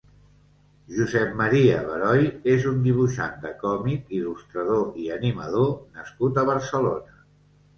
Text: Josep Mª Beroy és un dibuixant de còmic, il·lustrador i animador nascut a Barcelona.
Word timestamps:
Josep 0.99 1.35
Mª 1.41 1.75
Beroy 1.89 2.23
és 2.53 2.65
un 2.71 2.79
dibuixant 2.87 3.37
de 3.45 3.51
còmic, 3.65 4.09
il·lustrador 4.21 4.99
i 5.05 5.13
animador 5.19 5.71
nascut 6.01 6.41
a 6.45 6.49
Barcelona. 6.53 7.23